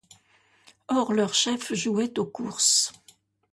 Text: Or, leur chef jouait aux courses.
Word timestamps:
Or, 0.89 1.13
leur 1.13 1.35
chef 1.35 1.75
jouait 1.75 2.17
aux 2.17 2.25
courses. 2.25 2.91